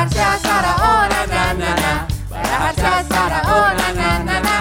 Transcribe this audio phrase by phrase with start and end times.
[0.00, 1.92] Baraharsha Sara oh na na na na
[2.32, 4.56] Baraharsha Sara oh na na na na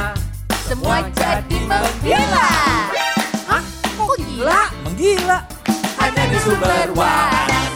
[0.67, 2.47] Semua jadi menggila
[3.47, 3.63] Hah?
[3.95, 4.61] Kok gila?
[4.83, 5.39] Menggila.
[5.95, 7.71] Hanya di sumber waras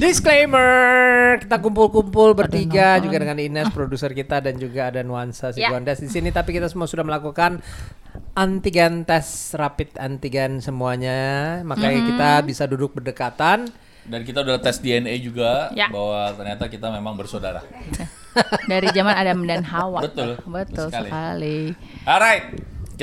[0.00, 5.68] Disclaimer, kita kumpul-kumpul bertiga juga dengan Ines produser kita dan juga ada Nuansa Ya.
[5.68, 7.60] Siguandas di sini tapi kita semua sudah melakukan
[8.32, 11.60] antigen tes rapid antigen semuanya.
[11.60, 12.08] Makanya Mm-hmm.
[12.08, 13.68] kita bisa duduk berdekatan.
[14.02, 15.86] Dan kita udah tes DNA juga Ya.
[15.86, 17.62] bahwa ternyata kita memang bersaudara.
[18.64, 20.02] Dari zaman Adam dan Hawa.
[20.02, 20.40] Betul.
[20.42, 21.06] Betul Sekali.
[21.06, 21.58] sekali.
[22.02, 22.44] Alright,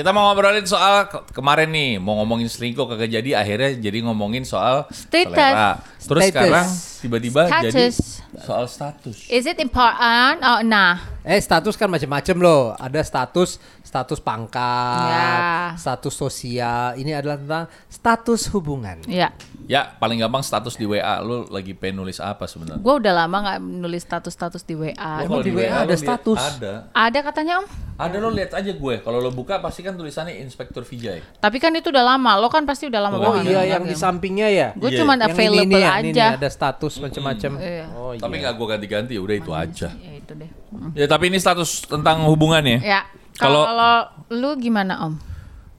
[0.00, 4.42] kita mau ngobrolin soal ke- kemarin nih mau ngomongin selingkuh kagak jadi akhirnya jadi ngomongin
[4.42, 5.28] soal Status.
[5.28, 5.70] selera.
[6.00, 6.32] Terus Status.
[6.32, 6.68] sekarang
[6.98, 7.96] tiba-tiba jadi Status.
[8.40, 9.16] soal status.
[9.28, 10.40] Is it important?
[10.40, 11.04] Oh, nah.
[11.20, 12.62] Eh status kan macam-macam loh.
[12.74, 15.76] Ada status status pangkat, Ya.
[15.76, 16.96] status sosial.
[16.96, 19.04] Ini adalah tentang status hubungan.
[19.04, 19.36] Ya.
[19.66, 22.80] Ya paling gampang status di WA lu lagi pengen nulis apa sebenarnya?
[22.80, 24.94] Gue udah lama nggak nulis status-status di WA.
[25.20, 26.40] Emang kalau di WA ada lu lihat- status?
[26.56, 26.72] Ada.
[26.90, 27.66] Ada katanya om.
[28.00, 28.94] Ada lo lihat aja gue.
[28.98, 31.20] Kalau lo buka pasti kan tulisannya Inspektur Vijay.
[31.36, 32.34] Tapi kan itu udah lama.
[32.34, 33.52] Lo kan pasti udah lama Oh, Oh banget.
[33.52, 34.68] iya yang di sampingnya ya.
[34.72, 34.98] Gue Iya.
[34.98, 36.26] cuma Yang ini available nih ya, ini aja.
[36.26, 37.50] nih, ada status macam-macam.
[37.58, 37.84] Iya.
[37.92, 38.20] Oh iya.
[38.20, 39.88] Tapi nggak gue ganti-ganti, udah itu aja.
[39.92, 40.50] Ya itu deh.
[40.96, 42.78] Ya tapi ini status tentang hubungan ya.
[42.80, 43.00] Ya.
[43.36, 43.94] Kalau- Kalau
[44.30, 45.14] lu gimana om?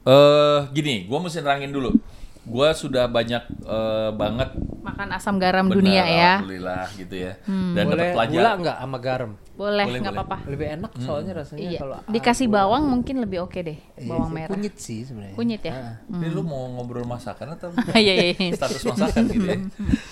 [0.02, 1.94] Eh gini, gue mesti nerangin dulu.
[2.42, 4.50] Gue sudah banyak eh, banget
[4.81, 6.31] Makan asam garam benar, dunia ya.
[6.42, 7.34] Alhamdulillah gitu ya.
[7.45, 8.56] Dan dapat Boleh gula pelajaran.
[8.58, 9.31] nggak sama garam?
[9.53, 10.38] Boleh, Boleh, nggak apa-apa.
[10.50, 11.80] Lebih enak soalnya rasanya Iya.
[11.86, 13.78] kalau Dikasih ah, bawang mungkin lebih oke deh.
[13.78, 14.50] Iya Bawang merah.
[14.58, 15.38] Kunyit sih sebenarnya.
[15.38, 16.02] Kunyit ya.
[16.09, 18.34] Ini lu mau ngobrol masakan atau Iya iya.
[18.34, 18.58] iya.
[18.58, 19.58] status masakan gitu ya?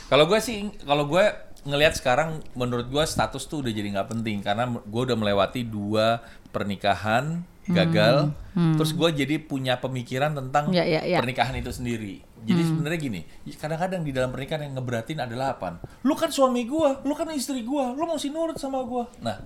[0.06, 1.26] Kalau gue sih, kalau gue
[1.66, 6.22] ngelihat sekarang, menurut gue status tuh udah jadi nggak penting karena gue udah melewati dua
[6.54, 8.34] pernikahan gagal,
[8.76, 11.22] terus gue jadi punya pemikiran tentang Ya, ya, ya.
[11.22, 12.26] pernikahan itu sendiri.
[12.40, 13.22] Jadi sebenarnya gini,
[13.54, 15.84] kadang-kadang di dalam pernikahan yang ngeberatin adalah apa?
[16.02, 19.04] Lu kan suami gue, lu kan istri gue, lu mesti nurut sama gue.
[19.22, 19.38] Nah,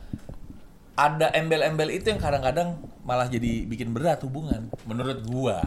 [0.93, 5.65] ada embel-embel itu yang kadang-kadang malah jadi bikin berat hubungan menurut gua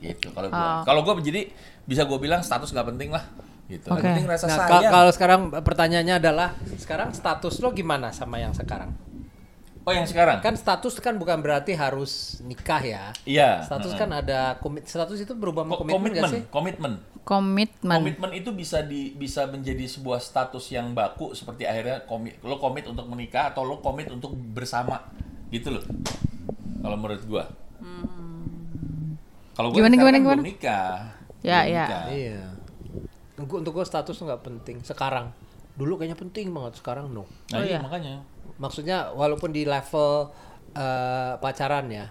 [0.00, 0.82] gitu kalau gua Oh.
[0.82, 1.52] kalau gua jadi
[1.84, 3.28] bisa gua bilang status nggak penting lah
[3.68, 4.00] gitu Oke.
[4.00, 8.50] Yang penting rasa Nah, sayang kalau sekarang pertanyaannya adalah sekarang status lo gimana sama yang
[8.50, 8.90] sekarang?
[9.90, 13.02] Oh yang sekarang Kan status kan bukan berarti harus nikah ya.
[13.24, 14.00] iya Status Heeh.
[14.00, 16.42] kan ada komit status itu berubah Ko- komitmen, nggak sih?
[16.48, 17.98] komitmen Komitmen.
[18.00, 22.86] komitmen itu bisa di bisa menjadi sebuah status yang baku seperti akhirnya komit lo komit
[22.86, 25.04] untuk menikah atau lo komit untuk bersama
[25.48, 25.84] gitu loh
[26.80, 27.44] kalau menurut gua
[29.52, 30.36] kalau gua Gimana, gimana, kan gimana?
[30.36, 30.94] belum nikah
[31.40, 31.80] Ya, Belum ya.
[31.82, 32.02] nikah.
[32.10, 32.40] Iya.
[33.34, 35.32] Untuk untuk gue status nggak penting sekarang.
[35.76, 37.26] Dulu kayaknya penting banget sekarang no.
[37.52, 37.80] nah Oh, iya iya.
[37.82, 38.22] makanya
[38.60, 40.28] Maksudnya walaupun di level
[40.76, 42.06] eh, pacaran ya,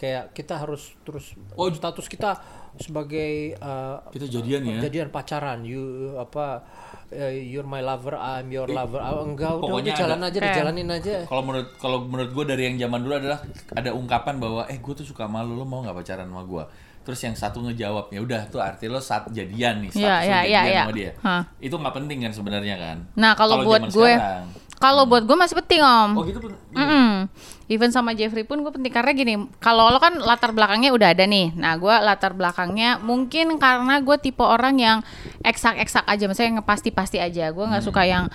[0.00, 2.40] kayak kita harus terus oh status kita
[2.78, 6.62] sebagai eh, kita jadian ya jadian pacaran, you apa
[7.10, 9.02] eh, you're my lover, I'm your lover.
[9.02, 11.14] Ah, enggak udah, pokoknya udah jalan ada- aja, dijalanin aja.
[11.26, 13.38] Kalau menurut kalau menurut gue dari yang zaman dulu adalah
[13.74, 16.64] ada ungkapan bahwa eh gue tuh suka malu lo mau nggak pacaran sama gue.
[17.00, 20.20] Terus yang satu ngejawab ya udah tuh arti lo saat jadian nih Iya, lo iya,
[20.20, 20.82] jadian iya, iya.
[20.84, 21.10] sama dia.
[21.24, 21.42] Hah.
[21.58, 22.96] Itu nggak penting kan sebenarnya kan.
[23.16, 24.44] Nah kalau buat gue, sekarang.
[24.80, 26.16] Kalau buat gue masih penting om.
[26.16, 26.56] oh gitu pun.
[26.72, 27.28] Mm-mm.
[27.68, 31.28] Even sama Jeffrey pun gue penting karena gini, kalau lo kan latar belakangnya udah ada
[31.28, 31.52] nih.
[31.52, 34.98] Nah, gue latar belakangnya mungkin karena gue tipe orang yang
[35.44, 37.52] eksak-eksak aja, misalnya yang pasti-pasti aja.
[37.52, 38.32] Gue nggak suka yang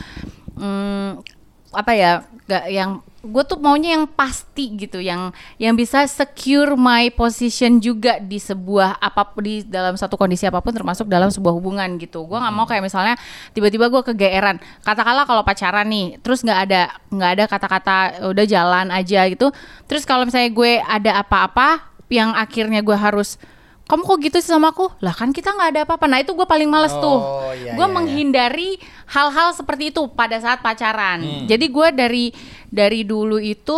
[0.53, 1.34] mm,
[1.75, 7.09] apa ya, gak yang gue tuh maunya yang pasti gitu, yang yang bisa secure my
[7.09, 11.97] position juga di sebuah apa di dalam satu kondisi apa pun, termasuk dalam sebuah hubungan
[11.97, 12.21] gitu.
[12.29, 13.17] Gue nggak mau kayak misalnya
[13.57, 14.61] tiba-tiba gue kegeeran.
[14.85, 17.95] Katakanlah kalau pacaran nih, terus nggak ada nggak ada kata-kata
[18.29, 19.49] udah jalan aja gitu.
[19.89, 21.81] Terus kalau misalnya gue ada apa-apa
[22.13, 23.41] yang akhirnya gue harus
[23.85, 24.89] kamu kok gitu sih sama aku?
[24.97, 26.05] Lah kan kita nggak ada apa-apa.
[26.09, 27.21] Nah itu gue paling males tuh.
[27.21, 27.93] Oh, iya, gue iya, iya.
[27.93, 28.69] menghindari
[29.05, 31.21] hal-hal seperti itu pada saat pacaran.
[31.21, 31.45] Hmm.
[31.45, 32.25] Jadi gue dari
[32.73, 33.77] dari dulu itu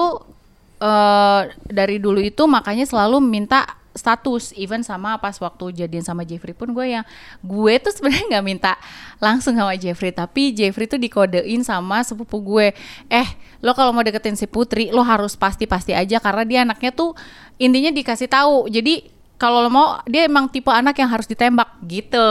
[0.78, 3.66] eh dari dulu itu makanya selalu minta
[3.98, 7.06] status even sama pas waktu jadian sama Jeffrey pun gue yang
[7.42, 8.78] gue tuh sebenarnya nggak minta
[9.18, 12.78] langsung sama Jeffrey tapi Jeffrey tuh dikodein sama sepupu gue
[13.10, 13.28] eh
[13.66, 17.18] lo kalau mau deketin si Putri lo harus pasti-pasti aja karena dia anaknya tuh
[17.58, 22.30] intinya dikasih tahu jadi kalau lo mau dia emang tipe anak yang harus ditembak gitu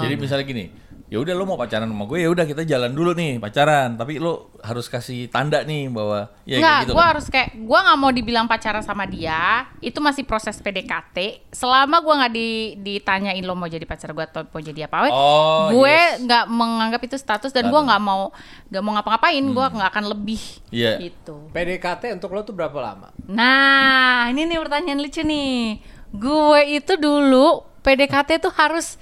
[0.00, 0.64] Jadi misalnya gini,
[1.06, 4.18] ya udah lo mau pacaran sama gue ya udah kita jalan dulu nih pacaran, tapi
[4.18, 6.92] lo harus kasih tanda nih bahwa ya Enggak, kayak gitu.
[6.92, 7.08] gue kan.
[7.08, 9.40] harus kayak gue nggak mau dibilang pacaran sama dia.
[9.78, 11.16] Itu masih proses PDKT.
[11.48, 15.70] Selama gue nggak di, ditanyain lo mau jadi pacar gue atau mau jadi apa, Oh,
[15.70, 16.20] gue yes.
[16.20, 18.34] nggak menganggap itu status dan gue nggak mau
[18.66, 19.44] nggak mau ngapa-ngapain.
[19.46, 20.98] Gue nggak akan lebih Iya.
[21.00, 21.48] gitu.
[21.48, 23.14] PDKT untuk lo tuh berapa lama?
[23.24, 25.78] Nah, ini nih pertanyaan lucu nih.
[26.10, 28.96] Gue itu dulu PDKT tuh harus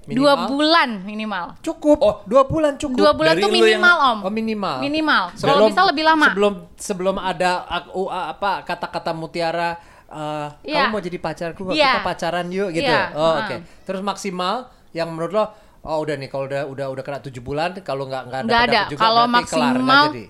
[0.00, 0.48] Dua Minimal?
[0.48, 1.46] bulan minimal.
[1.60, 1.98] Cukup.
[2.00, 2.16] Oh.
[2.24, 2.98] dua bulan cukup.
[2.98, 4.18] Dua bulan Dari tuh lu yang- minimal om.
[4.26, 4.76] Oh minimal.
[4.80, 5.22] Minimal.
[5.36, 6.26] Kalau bisa lebih lama.
[6.26, 9.76] Sebelum sebelum ada ak- u- a- apa kata-kata mutiara
[10.10, 10.88] eh, Iya.
[10.88, 11.86] kamu mau jadi pacarku Iya.
[11.94, 12.90] kita pacaran yuk gitu.
[12.90, 13.56] Iya, Oh, oke.
[13.84, 15.44] Terus maksimal yang menurut lo
[15.80, 18.80] oh udah nih kalau udah udah udah kena tujuh bulan kalau nggak nggak ada.
[18.90, 20.24] juga Kalau berarti kelar, maksimal jadi.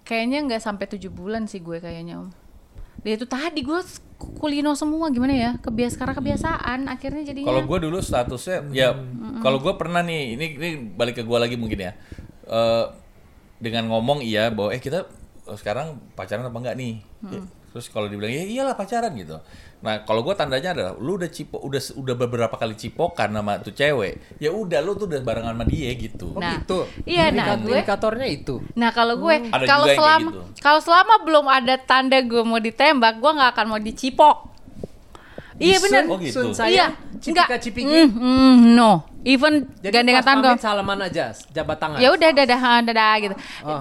[0.00, 2.30] Kayaknya nggak sampai tujuh bulan sih gue kayaknya om.
[3.00, 3.80] Dia itu tadi gue
[4.36, 5.50] kulino semua gimana ya?
[5.58, 7.48] Kebias karena kebiasaan akhirnya jadinya.
[7.48, 8.92] Kalau gue dulu statusnya ya
[9.40, 11.92] kalau gue pernah nih ini ini balik ke gue lagi mungkin ya.
[12.44, 12.84] Eh,
[13.60, 15.08] dengan ngomong iya bahwa eh kita
[15.48, 16.94] eh, sekarang pacaran apa enggak nih?
[17.28, 19.38] Ya, terus kalau dibilang ya iyalah pacaran gitu
[19.80, 23.72] nah kalau gue tandanya adalah lu udah cipo udah udah beberapa kali cipokan sama tuh
[23.72, 26.84] cewek ya udah lu tuh udah barengan sama dia gitu Oh Nah, gitu.
[27.04, 28.54] iya, nah, Indikat- gue- Indikatornya itu.
[28.74, 30.40] Nah kalau gue Ada kalau selama gitu.
[30.58, 34.36] kalau selama belum ada tanda gue mau ditembak, gue nggak akan mau dicipok.
[35.56, 36.02] Iya benar.
[36.06, 36.32] Oh, gitu.
[36.34, 36.86] Sun saya, Iya,
[37.18, 37.60] cipika enggak.
[37.62, 37.84] cipiki.
[37.86, 41.98] Mm, mm, no, even Jadi gandengan tangan salaman aja, jabat tangan.
[42.00, 43.34] Ya udah dadah dadah gitu.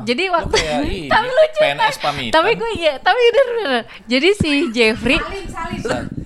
[0.03, 1.59] Jadi waktu kayak ini, tapi lucu.
[1.63, 2.33] PNS pamitan.
[2.36, 3.83] Tapi gue iya, tapi bener, bener.
[4.07, 5.18] Jadi si Jeffrey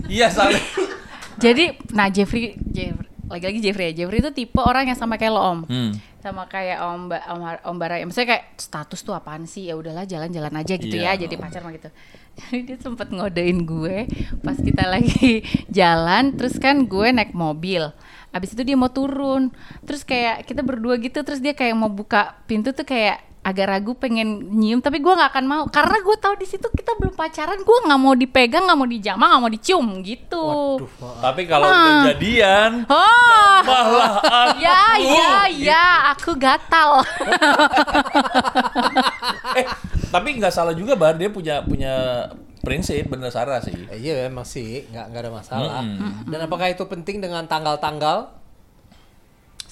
[0.10, 0.62] iya saling
[1.44, 4.04] jadi nah Jeffrey Jeffrey lagi-lagi Jeffrey ya.
[4.04, 5.60] Jeffrey itu tipe orang yang sama kayak lo Om.
[5.65, 5.92] Hmm.
[6.24, 8.00] Sama kayak Om Ba- Om, Om Bara.
[8.00, 9.68] Maksudnya kayak status tuh apaan sih?
[9.68, 11.20] Ya udahlah jalan-jalan aja gitu Iya.
[11.20, 11.92] ya, jadi pacar mah gitu.
[12.40, 14.10] Jadi dia sempet ngodein gue
[14.42, 17.92] pas kita lagi jalan, terus kan gue naik mobil.
[18.31, 19.52] Abis itu dia mau turun.
[19.84, 23.92] Terus kayak kita berdua gitu, terus dia kayak mau buka pintu tuh kayak agak ragu
[23.94, 27.60] pengen nyium tapi gue nggak akan mau karena gue tahu di situ kita belum pacaran
[27.60, 30.44] gue nggak mau dipegang nggak mau dijamah nggak mau dicium gitu
[30.80, 31.16] Waduh, maaf.
[31.19, 37.04] tapi kalau udah jadian Oh, malah aku ya, ya, ya, aku gatal.
[39.60, 39.66] eh
[40.07, 41.94] tapi nggak salah juga bar dia punya punya
[42.63, 45.80] prinsip bener Sarah sih Eh, iya emang sih nggak nggak ada masalah.
[45.84, 46.25] Mm-mm.
[46.25, 48.30] Dan apakah itu penting dengan tanggal-tanggal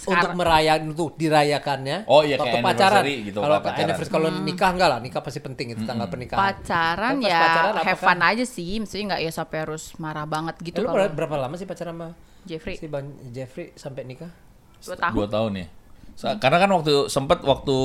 [0.03, 0.33] untuk Sekarang.
[0.35, 1.97] merayakan untuk dirayakannya?
[2.05, 3.03] Oh, iya, waktu kayak pacaran.
[3.05, 3.83] gitu, Kalau pacaran.
[3.83, 6.41] anniversary kalau nikah enggak lah, nikah pasti penting itu tanggal pernikahan.
[6.41, 10.55] pacaran ya pacaran have apakah- fun aja sih, maksudnya nggak ya sampai harus marah banget
[10.55, 12.07] Eh, gitu lu kalau berapa, berapa lama sih pacaran sama
[12.41, 14.31] Jeffrey si Bang Jeffrey sampai nikah?
[14.79, 15.13] dua tahun.
[15.13, 15.67] dua tahun ya
[16.13, 17.77] Sa- karena kan waktu sempet waktu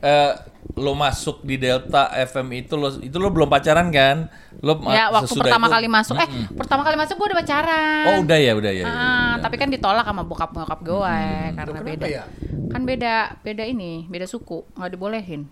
[0.00, 0.32] eh,
[0.76, 4.30] lo masuk di Delta FM itu lo itu lo belum pacaran kan
[4.62, 8.04] lo Ya waktu sesudah pertama itu- kali masuk, eh pertama kali masuk gue udah pacaran.
[8.06, 9.42] oh udah ya udah ya, ya, Ah, ya.
[9.42, 11.16] tapi kan ditolak sama bokap bokap gue
[11.50, 12.06] karena Loh, kenapa beda.
[12.06, 12.22] ya?
[12.70, 15.50] Kan beda beda ini, beda suku, nggak dibolehin.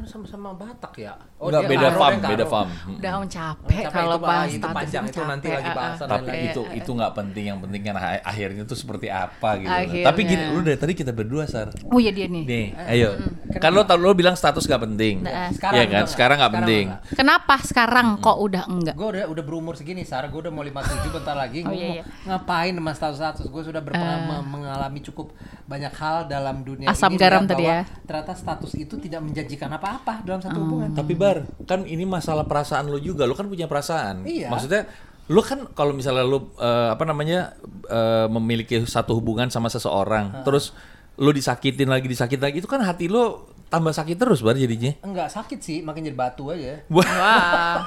[0.00, 1.12] Kan sama-sama Batak ya.
[1.36, 2.68] Enggak, dia beda fam beda fam.
[2.90, 6.06] Udah om capek Capek, kalau itu, bahas itu status panjang, itu nanti lagi ah, bahasan
[6.06, 6.12] ah.
[6.16, 6.48] tapi lain.
[6.48, 10.04] itu itu nggak penting yang penting kan ah- akhirnya tuh seperti apa gitu Akhirnya.
[10.08, 12.44] tapi gini lu dari tadi kita berdua sar Oh iya dia nih.
[12.44, 13.08] nih ayo
[13.56, 16.12] kan lo tau lo bilang status gak penting Nah, sekarang Iya enggak, kan enggak.
[16.12, 17.16] sekarang nggak Sekarang penting enggak.
[17.16, 18.94] Kenapa sekarang kok udah enggak?
[18.94, 20.24] Gue udah udah berumur segini, Sar.
[20.28, 20.80] Gue udah mau 57
[21.10, 21.60] bentar lagi.
[21.60, 22.02] Oh, iya, mau iya.
[22.26, 23.44] ngapain sama status-status?
[23.46, 27.20] Gue sudah berpengalaman mengalami cukup banyak hal dalam dunia Asam ini.
[27.20, 27.84] garam tadi ya.
[28.10, 30.90] Ternyata status itu tidak menjanjikan apa-apa dalam satu hubungan.
[30.90, 33.22] Tapi Bar, kan ini masalah perasaan lo juga.
[33.22, 34.26] Lo kan punya perasaan.
[34.26, 34.50] Iya.
[34.50, 34.90] Maksudnya
[35.30, 37.54] lo kan kalau misalnya lo eh, apa namanya
[37.86, 40.74] eh, memiliki satu hubungan sama seseorang, terus
[41.22, 44.90] lo disakitin lagi disakitin lagi, itu kan hati lo tambah sakit terus Bar jadinya.
[45.06, 46.82] Enggak sakit sih, makin jadi batu aja.
[46.90, 47.86] Wah,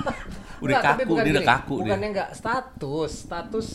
[0.64, 1.84] udah Enggak, kaku, bukan dia udah kaku dia.
[1.84, 3.68] Bukannya enggak status, status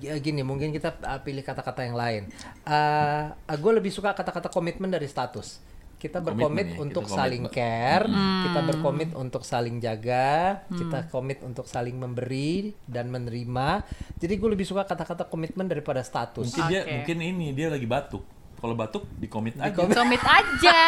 [0.00, 2.22] g- gini mungkin kita pilih kata-kata yang lain.
[2.64, 5.68] Eh gue lebih suka kata-kata komitmen dari status.
[6.00, 7.52] Kita berkomit ya, untuk kita komit, saling Mbak.
[7.52, 8.06] care,
[8.48, 13.84] kita berkomit untuk saling jaga, kita komit untuk saling memberi dan menerima.
[14.16, 16.48] Jadi gue lebih suka kata-kata komitmen daripada status.
[16.48, 16.92] Mungkin dia Oke.
[16.96, 18.39] mungkin ini dia lagi batuk.
[18.60, 19.72] Kalau batuk dikomit aja.
[19.72, 20.80] Komit aja.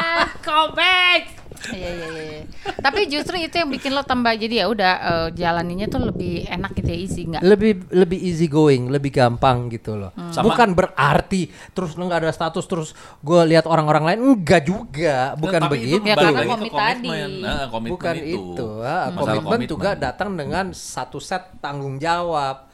[0.46, 1.24] Komit.
[1.66, 2.22] Iya iya iya.
[2.36, 2.42] iya.
[2.78, 6.76] Tapi justru itu yang bikin lo tambah jadi ya udah eh, jalaninnya tuh lebih enak
[6.76, 7.42] gitu ya easy nggak?
[7.42, 10.12] lebih lebih easy going, lebih gampang gitu loh.
[10.30, 15.34] Sama- Bukan berarti terus lo nggak ada status terus gue lihat orang-orang lain enggak juga,
[15.34, 16.06] bukan Tapi itu begitu.
[16.06, 17.08] Ya, balik karena komit tadi.
[17.40, 18.42] Nah, komitmen bukan itu.
[18.54, 18.68] itu.
[18.78, 22.68] ah, Masalah komitmen, juga datang dengan satu set tanggung jawab.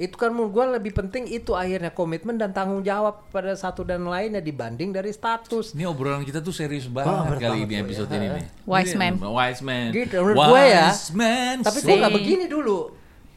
[0.00, 4.08] Itu kan menurut gue lebih penting itu akhirnya komitmen dan tanggung jawab pada satu dan
[4.08, 5.76] lainnya dibanding dari status.
[5.76, 8.16] Ini obrolan kita tuh serius banget kali banget ini tuh episode ya.
[8.16, 8.44] ini nih.
[8.64, 9.14] Wise man.
[9.20, 9.88] Wise man.
[9.92, 10.88] Gitu, menurut gue ya.
[10.88, 12.78] Wise man Tapi gue nggak begini dulu.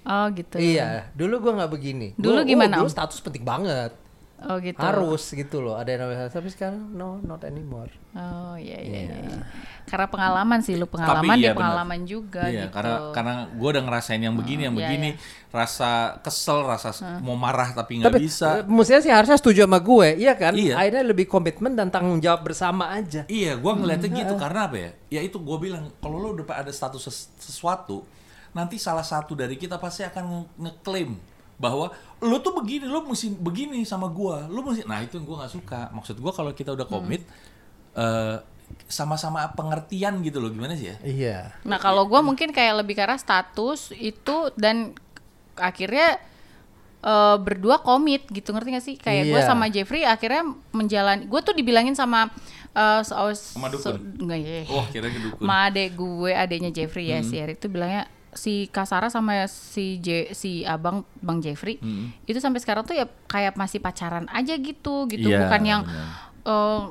[0.03, 0.55] Oh gitu.
[0.55, 2.08] Iya, dulu gue nggak begini.
[2.15, 2.96] Dulu Gua- oh, gimana, dulu Om?
[2.96, 3.91] status penting banget.
[4.44, 4.75] Oh gitu.
[4.75, 5.80] Harus gitu loh.
[5.80, 7.88] Ada yang namanya tapi sekarang no, not anymore.
[8.12, 9.00] Oh iya iya.
[9.16, 9.40] iya.
[9.88, 11.60] Karena pengalaman sih lu pengalaman iya, dia benar.
[11.63, 12.75] pengalaman juga Iya, gitu.
[12.75, 15.10] karena karena gue udah ngerasain yang begini, yang iya, begini,
[15.48, 16.92] rasa kesel, rasa
[17.24, 18.48] mau marah tapi nggak Tapi bisa.
[18.60, 20.52] eh, mestinya sih harusnya setuju sama gue, iya kan?
[20.56, 20.75] Iya.
[20.75, 23.24] Akhirnya lebih komitmen dan tanggung jawab bersama aja.
[23.32, 24.92] Iya, gua ngeliatnya gitu karena apa ya?
[25.08, 28.04] Ya itu gue bilang kalau lo udah ada status ses- sesuatu,
[28.52, 31.12] nanti salah satu dari kita pasti akan nge- ngeklaim
[31.56, 34.84] bahwa lu tuh begini, lu mesti begini sama gua, lu mesti.
[34.84, 35.82] Nah itu yang gua nggak suka.
[35.92, 37.22] Maksud gua kalau kita udah komit,
[37.94, 38.38] eh,
[38.88, 40.96] sama-sama pengertian gitu loh, gimana sih ya?
[41.04, 41.38] Iya.
[41.62, 44.98] Nah kalau gue mungkin kayak lebih karena status itu dan
[45.54, 46.18] akhirnya
[47.04, 48.96] eh, berdua komit gitu ngerti gak sih?
[48.96, 49.46] Kayak gue Iya.
[49.46, 50.42] sama Jeffrey akhirnya
[50.72, 51.28] menjalani.
[51.28, 52.32] Gue tuh dibilangin sama
[52.74, 54.26] eh, so- Sama so- dukun?
[54.26, 54.62] enggak ya.
[54.66, 55.44] Wah kira kedukun.
[55.46, 60.08] Ma adek gue, adeknya Jeffrey ya si Erik itu bilangnya si Kasara sama si J,
[60.32, 61.78] si abang Bang Jeffrey
[62.24, 65.82] itu sampai sekarang tuh ya kayak masih pacaran aja gitu gitu Iya, bukan yang
[66.44, 66.82] eh,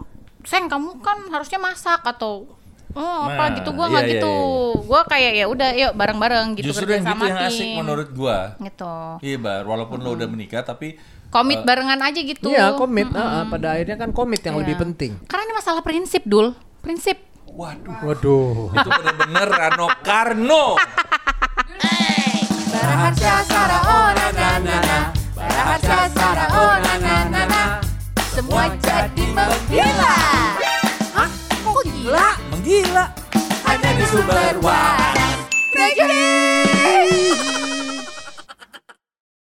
[0.42, 2.50] Seng kamu kan harusnya masak atau
[2.92, 4.82] oh apa Nah, gitu gua iya, nggak iya, gitu iya.
[4.82, 7.76] gua kayak ya udah yuk bareng-bareng gitu Justru kerja yang gitu sama yang asik tim.
[7.78, 8.38] menurut gua.
[8.58, 13.08] gitu Iya bar, walaupun lo udah menikah tapi komit barengan aja gitu Iya, komit.
[13.08, 14.62] Ah, ah, pada akhirnya kan komit yang Iya.
[14.62, 15.12] lebih penting.
[15.24, 17.16] karena ini masalah prinsip dul prinsip
[17.48, 18.72] waduh Waduh.
[18.72, 20.64] itu bener-bener Rano Karno.
[22.72, 24.98] Baraharsha Sara oh na na na na.
[25.36, 27.62] Baraharsha Sara oh na na na na.
[28.32, 30.14] Semua jadi menggila.
[31.16, 31.28] Hah?
[31.64, 32.28] Kok gila?
[32.48, 33.04] Menggila.
[33.68, 35.36] Hanya di sumber waras.
[35.76, 36.24] Negeri